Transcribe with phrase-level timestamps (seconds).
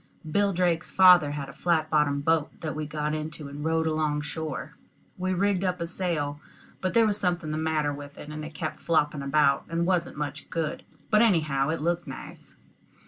[0.27, 4.21] Bill Drake's father had a flat bottomed boat that we got into and rowed along
[4.21, 4.75] shore.
[5.15, 6.39] We rigged up a sail;
[6.81, 10.17] but there was something the matter with it, and it kept flopping about, and wasn't
[10.17, 12.57] much good, but anyhow it looked nice.